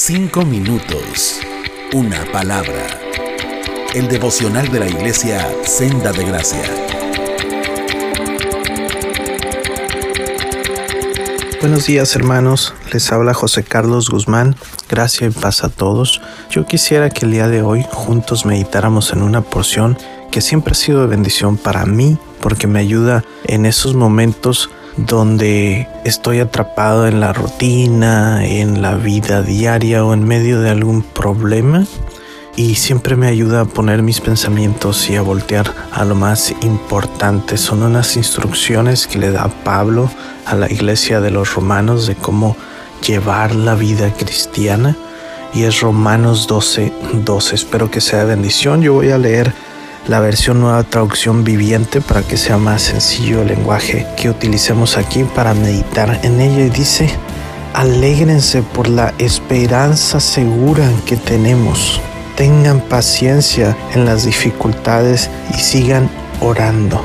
[0.00, 1.40] Cinco minutos.
[1.92, 2.86] Una palabra.
[3.96, 6.62] El devocional de la iglesia Senda de Gracia.
[11.60, 14.54] Buenos días hermanos, les habla José Carlos Guzmán,
[14.88, 16.22] gracias y paz a todos.
[16.48, 19.98] Yo quisiera que el día de hoy juntos meditáramos en una porción
[20.30, 25.88] que siempre ha sido de bendición para mí porque me ayuda en esos momentos donde
[26.04, 31.86] estoy atrapado en la rutina, en la vida diaria o en medio de algún problema
[32.56, 37.56] y siempre me ayuda a poner mis pensamientos y a voltear a lo más importante.
[37.56, 40.10] Son unas instrucciones que le da Pablo
[40.44, 42.56] a la iglesia de los romanos de cómo
[43.06, 44.96] llevar la vida cristiana
[45.54, 46.92] y es Romanos 12,
[47.24, 47.54] 12.
[47.54, 48.82] Espero que sea bendición.
[48.82, 49.54] Yo voy a leer
[50.06, 55.24] la versión nueva traducción viviente para que sea más sencillo el lenguaje que utilicemos aquí
[55.24, 56.64] para meditar en ella.
[56.64, 57.10] Y dice,
[57.74, 62.00] alégrense por la esperanza segura que tenemos,
[62.36, 66.08] tengan paciencia en las dificultades y sigan
[66.40, 67.04] orando.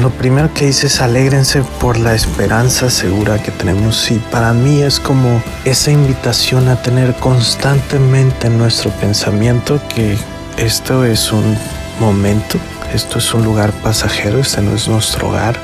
[0.00, 4.10] Lo primero que dice es alégrense por la esperanza segura que tenemos.
[4.10, 10.16] Y para mí es como esa invitación a tener constantemente en nuestro pensamiento que
[10.56, 11.58] esto es un
[12.00, 12.58] momento.
[12.92, 15.58] Esto es un lugar pasajero, este no es nuestro hogar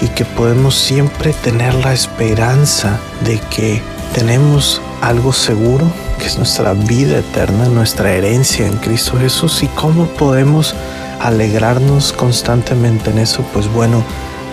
[0.00, 3.82] y que podemos siempre tener la esperanza de que
[4.14, 10.06] tenemos algo seguro, que es nuestra vida eterna, nuestra herencia en Cristo Jesús y cómo
[10.06, 10.74] podemos
[11.20, 14.02] alegrarnos constantemente en eso, pues bueno,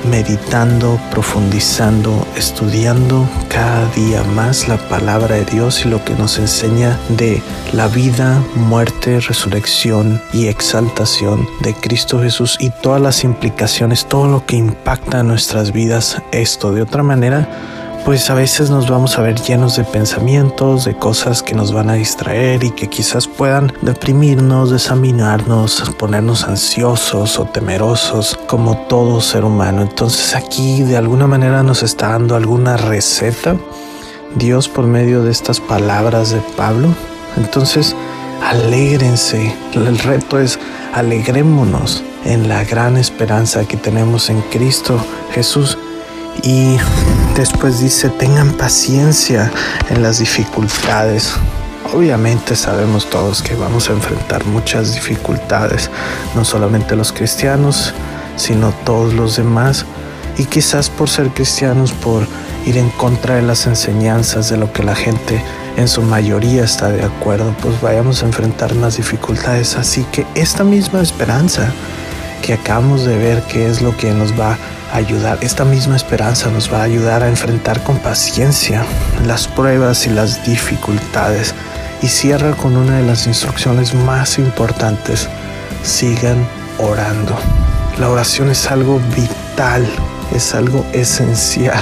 [0.09, 6.99] meditando, profundizando, estudiando cada día más la palabra de Dios y lo que nos enseña
[7.09, 7.41] de
[7.73, 14.45] la vida, muerte, resurrección y exaltación de Cristo Jesús y todas las implicaciones, todo lo
[14.45, 16.71] que impacta en nuestras vidas esto.
[16.71, 17.47] De otra manera,
[18.05, 21.89] pues a veces nos vamos a ver llenos de pensamientos, de cosas que nos van
[21.89, 29.43] a distraer y que quizás puedan deprimirnos, desaminarnos, ponernos ansiosos o temerosos como todo ser
[29.43, 29.81] humano.
[29.81, 33.57] Entonces aquí de alguna manera nos está dando alguna receta
[34.35, 36.89] Dios por medio de estas palabras de Pablo.
[37.37, 37.95] Entonces,
[38.43, 39.55] alégrense.
[39.73, 40.59] El reto es
[40.93, 44.99] alegrémonos en la gran esperanza que tenemos en Cristo
[45.31, 45.77] Jesús
[46.43, 46.77] y
[47.37, 49.51] después dice, tengan paciencia
[49.89, 51.33] en las dificultades.
[51.93, 55.89] Obviamente sabemos todos que vamos a enfrentar muchas dificultades,
[56.35, 57.93] no solamente los cristianos,
[58.35, 59.85] sino todos los demás.
[60.37, 62.27] Y quizás por ser cristianos, por
[62.65, 65.41] ir en contra de las enseñanzas de lo que la gente
[65.77, 69.77] en su mayoría está de acuerdo, pues vayamos a enfrentar más dificultades.
[69.77, 71.71] Así que esta misma esperanza
[72.41, 74.57] que acabamos de ver que es lo que nos va
[74.93, 75.37] ayudar.
[75.41, 78.85] Esta misma esperanza nos va a ayudar a enfrentar con paciencia
[79.25, 81.53] las pruebas y las dificultades.
[82.01, 85.27] Y cierra con una de las instrucciones más importantes.
[85.83, 87.35] Sigan orando.
[87.99, 89.87] La oración es algo vital,
[90.31, 91.81] es algo esencial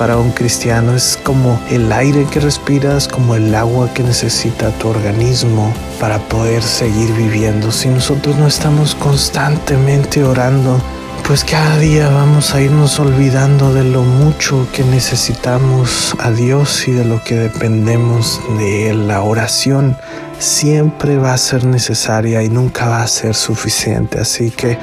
[0.00, 0.96] para un cristiano.
[0.96, 6.62] Es como el aire que respiras, como el agua que necesita tu organismo para poder
[6.62, 7.70] seguir viviendo.
[7.70, 10.80] Si nosotros no estamos constantemente orando,
[11.26, 16.92] pues cada día vamos a irnos olvidando de lo mucho que necesitamos a Dios y
[16.92, 19.06] de lo que dependemos de Él.
[19.06, 19.98] La oración
[20.38, 24.18] siempre va a ser necesaria y nunca va a ser suficiente.
[24.18, 24.78] Así que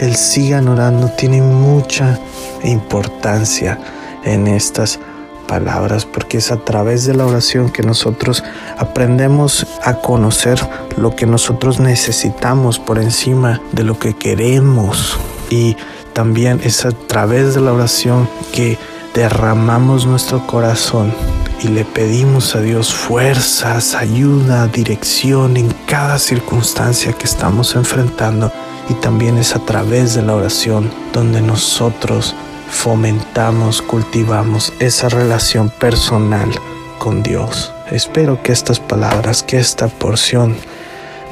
[0.00, 2.18] el sigan orando tiene mucha
[2.64, 3.78] importancia
[4.26, 5.00] en estas
[5.48, 8.44] palabras porque es a través de la oración que nosotros
[8.76, 10.60] aprendemos a conocer
[10.96, 15.76] lo que nosotros necesitamos por encima de lo que queremos y
[16.12, 18.78] también es a través de la oración que
[19.14, 21.14] derramamos nuestro corazón
[21.62, 28.52] y le pedimos a Dios fuerzas, ayuda, dirección en cada circunstancia que estamos enfrentando.
[28.88, 32.36] Y también es a través de la oración donde nosotros
[32.68, 36.50] fomentamos, cultivamos esa relación personal
[36.98, 37.72] con Dios.
[37.90, 40.56] Espero que estas palabras, que esta porción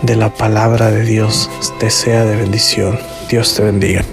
[0.03, 2.99] de la palabra de Dios te sea de bendición.
[3.29, 4.05] Dios te bendiga.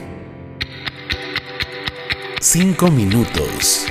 [2.39, 3.85] Cinco minutos.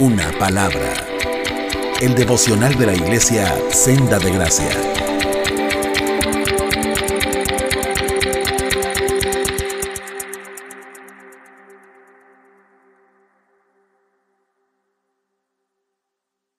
[0.00, 0.92] Una palabra.
[2.00, 4.91] El devocional de la iglesia Senda de Gracia.